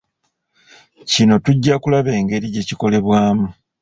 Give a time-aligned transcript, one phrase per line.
[1.09, 3.47] Kino tujja kulaba engeri gyekikolebwamu.